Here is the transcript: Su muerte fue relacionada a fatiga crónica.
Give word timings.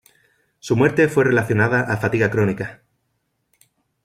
Su 0.57 0.75
muerte 0.75 1.07
fue 1.09 1.25
relacionada 1.25 1.81
a 1.81 1.95
fatiga 1.97 2.31
crónica. 2.31 2.81